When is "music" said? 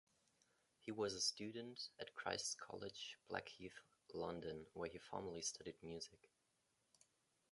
5.83-6.31